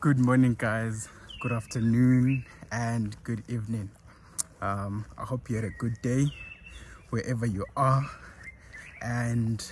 [0.00, 1.10] Good morning, guys.
[1.42, 3.90] Good afternoon and good evening.
[4.62, 6.24] Um, I hope you had a good day
[7.10, 8.10] wherever you are.
[9.02, 9.62] And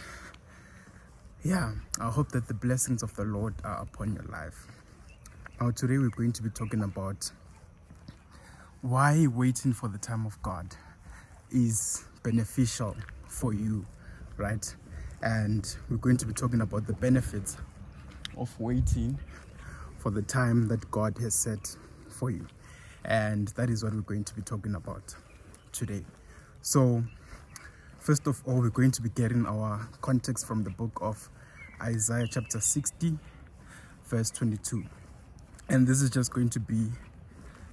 [1.43, 4.67] yeah, I hope that the blessings of the Lord are upon your life.
[5.63, 7.33] Now, today we're going to be talking about
[8.83, 10.77] why waiting for the time of God
[11.51, 12.95] is beneficial
[13.27, 13.87] for you,
[14.37, 14.77] right?
[15.23, 17.57] And we're going to be talking about the benefits
[18.37, 19.19] of waiting
[20.09, 21.77] for the time that God has set
[22.09, 22.47] for you.
[23.05, 25.15] And that is what we're going to be talking about
[25.71, 26.03] today.
[26.63, 27.05] So,
[27.99, 31.29] first of all, we're going to be getting our context from the book of
[31.83, 33.19] Isaiah, chapter 60,
[34.07, 34.83] verse 22.
[35.69, 36.87] And this is just going to be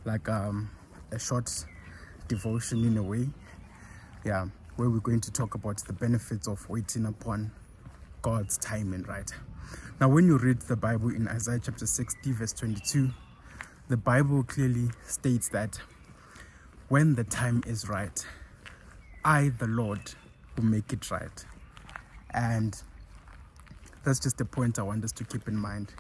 [0.04, 0.70] like um,
[1.14, 1.50] a short
[2.28, 3.30] devotion in a way.
[4.26, 7.54] Yeah, where we're going to talk about the benefits of waiting upon
[8.22, 9.32] God's timing, right?
[10.02, 13.12] Now, when you read the Bible in Isaiah chapter 60, verse 22,
[13.88, 15.80] the Bible clearly states that
[16.90, 18.26] when the time is right,
[19.24, 20.02] I, the Lord,
[20.58, 21.46] will make it right.
[22.34, 22.76] And
[24.04, 25.94] that's just a point I want us to keep in mind.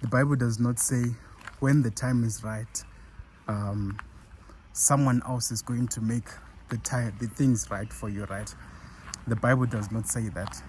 [0.00, 1.04] The Bible does not say
[1.60, 2.84] when the time is right,
[3.46, 4.00] um,
[4.72, 6.26] someone else is going to make
[6.70, 8.52] the time, the things right for you, right?
[9.28, 10.60] The Bible does not say that.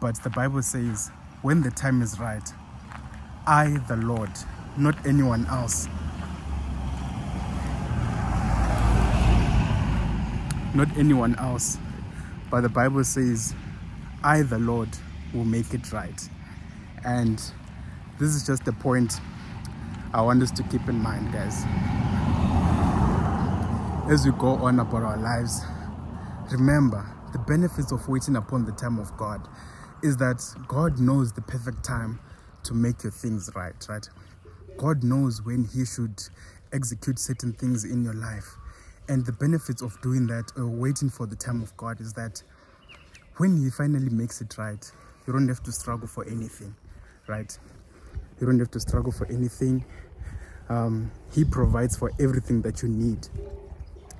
[0.00, 1.10] But the Bible says
[1.46, 2.52] when the time is right,
[3.46, 4.32] I, the Lord,
[4.76, 5.86] not anyone else,
[10.74, 11.78] not anyone else,
[12.50, 13.54] but the Bible says,
[14.24, 14.88] I, the Lord,
[15.32, 16.20] will make it right.
[17.04, 17.38] And
[18.18, 19.20] this is just a point
[20.12, 21.62] I want us to keep in mind, guys.
[24.10, 25.60] As we go on about our lives,
[26.50, 29.46] remember the benefits of waiting upon the time of God
[30.02, 32.20] is that God knows the perfect time
[32.64, 34.08] to make your things right, right?
[34.76, 36.22] God knows when He should
[36.72, 38.56] execute certain things in your life.
[39.08, 42.42] And the benefits of doing that or waiting for the time of God is that
[43.36, 44.90] when He finally makes it right,
[45.26, 46.74] you don't have to struggle for anything,
[47.26, 47.56] right?
[48.40, 49.84] You don't have to struggle for anything.
[50.68, 53.28] Um, he provides for everything that you need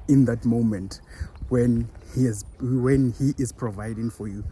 [0.09, 1.01] in that moment
[1.49, 4.45] when he is when he is providing for you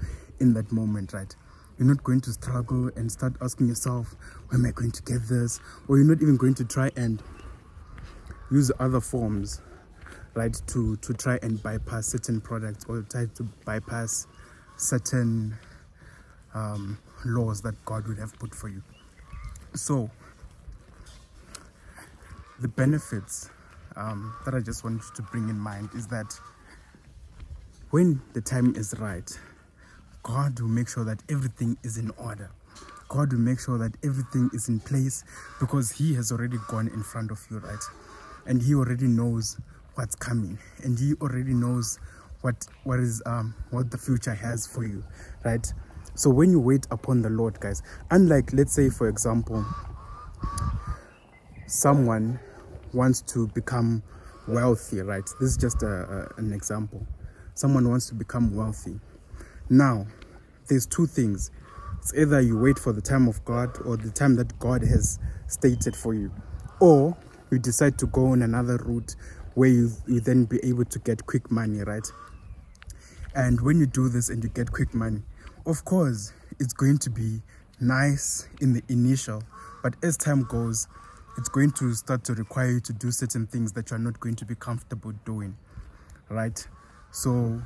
[0.44, 1.34] in that moment, right?
[1.78, 4.14] You're not going to struggle and start asking yourself,
[4.48, 5.58] where am I going to get this?
[5.88, 7.20] Or you're not even going to try and
[8.50, 9.60] use other forms,
[10.34, 14.28] right, to, to try and bypass certain products or try to bypass
[14.76, 15.56] certain
[16.54, 18.82] um, laws that God would have put for you.
[19.74, 20.10] So,
[22.60, 23.50] the benefits
[23.96, 26.38] um, that I just want you to bring in mind is that
[27.90, 29.28] when the time is right,
[30.24, 32.50] God will make sure that everything is in order.
[33.08, 35.22] God will make sure that everything is in place
[35.60, 37.78] because He has already gone in front of you, right?
[38.46, 39.58] And He already knows
[39.94, 41.98] what's coming, and He already knows
[42.40, 45.04] what what is um what the future has for you,
[45.44, 45.72] right?
[46.14, 49.64] So when you wait upon the Lord, guys, unlike let's say for example,
[51.66, 52.40] someone
[52.94, 54.02] wants to become
[54.48, 55.24] wealthy, right?
[55.38, 57.06] This is just a, a, an example.
[57.54, 58.98] Someone wants to become wealthy
[59.70, 60.06] now,
[60.68, 61.50] there's two things.
[61.98, 65.18] It's either you wait for the time of God or the time that God has
[65.46, 66.30] stated for you,
[66.80, 67.16] or
[67.50, 69.16] you decide to go on another route
[69.54, 72.06] where you, you then be able to get quick money, right?
[73.34, 75.22] And when you do this and you get quick money,
[75.66, 77.40] of course, it's going to be
[77.80, 79.42] nice in the initial,
[79.82, 80.86] but as time goes,
[81.38, 84.36] it's going to start to require you to do certain things that you're not going
[84.36, 85.56] to be comfortable doing,
[86.28, 86.66] right?
[87.10, 87.62] So,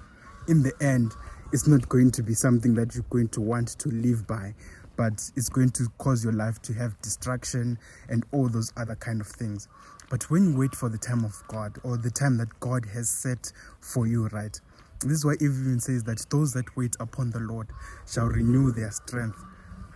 [0.49, 1.13] in the end,
[1.53, 4.55] it's not going to be something that you're going to want to live by
[4.99, 7.79] but it's going to cause your life to have distraction
[8.09, 9.69] and all those other kind of things.
[10.11, 13.09] But when you wait for the time of god or the time that god has
[13.09, 14.61] set for you right
[15.01, 17.69] this is why even says that those that wait upon the lord
[18.11, 19.39] shall renew their strength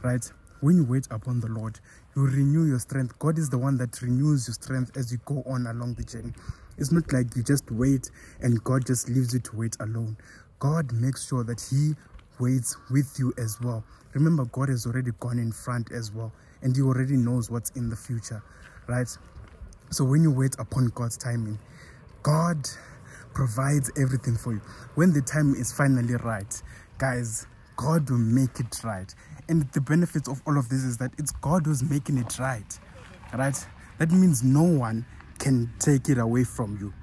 [0.03, 0.25] right?
[0.61, 1.81] When you wait upon the lord
[2.15, 3.19] you renew your strength.
[3.19, 6.33] God is the one that renews your strength as you go on along the journey.
[6.77, 8.11] It's not like you just wait
[8.41, 10.17] and god just leaves you to wait alone
[10.63, 11.95] God makes sure that He
[12.39, 13.83] waits with you as well.
[14.15, 16.31] Remember, God has already gone in front as well,
[16.63, 18.41] and He already knows what's in the future,
[18.87, 19.09] right?
[19.91, 21.59] So when you wait upon God's timing,
[22.23, 22.69] God
[23.35, 24.61] provides everything for you.
[24.95, 26.63] When the time is finally right,
[26.97, 29.13] guys, God will make it right.
[29.49, 32.79] And the benefits of all of this is that it's God who's making it right,
[33.35, 33.67] right?
[33.99, 35.07] That means no one
[35.41, 36.95] can take it away from you,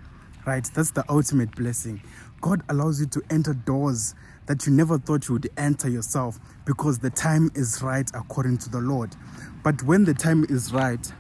[0.45, 0.63] right?
[0.73, 2.01] That's the ultimate blessing.
[2.41, 4.15] God allows you to enter doors
[4.45, 8.69] that you never thought you would enter yourself because the time is right according to
[8.69, 9.15] the Lord.
[9.63, 11.11] But when the time is right,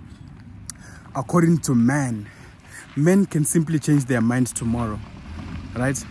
[1.15, 2.29] according to man,
[2.95, 4.99] men can simply change their mind tomorrow,
[5.75, 6.03] right?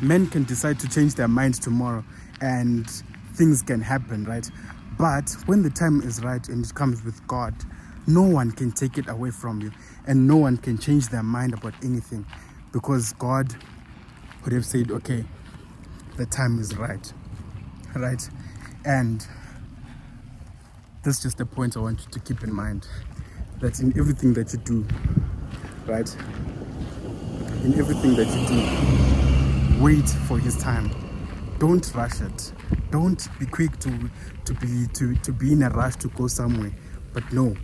[0.00, 2.04] Men can decide to change their mind tomorrow
[2.40, 2.88] and
[3.34, 4.48] things can happen, right?
[4.98, 7.54] But when the time is right and it comes with God,
[8.06, 9.72] no one can take it away from you
[10.06, 12.26] and no one can change their mind about anything
[12.72, 13.54] because God
[14.44, 15.24] would have said, okay,
[16.16, 17.12] the time is right,
[17.94, 18.28] right?
[18.84, 19.26] And
[21.02, 22.86] that's just a point I want you to keep in mind
[23.60, 24.86] that in everything that you do,
[25.86, 26.14] right?
[27.64, 30.90] In everything that you do, wait for His time.
[31.58, 32.52] Don't rush it.
[32.90, 34.10] Don't be quick to
[34.44, 36.72] to be to, to be in a rush to go somewhere.
[37.14, 37.54] But no,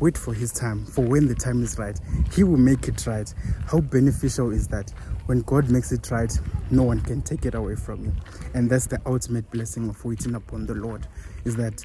[0.00, 0.84] wait for His time.
[0.86, 1.98] For when the time is right,
[2.32, 3.32] He will make it right.
[3.66, 4.92] How beneficial is that?
[5.26, 6.32] When God makes it right,
[6.70, 8.12] no one can take it away from you.
[8.54, 11.06] And that's the ultimate blessing of waiting upon the Lord.
[11.44, 11.84] Is that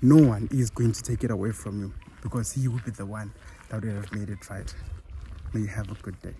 [0.00, 1.92] no one is going to take it away from you
[2.22, 3.32] because he will be the one
[3.68, 4.72] that will have made it right.
[5.52, 6.34] May you have a good day.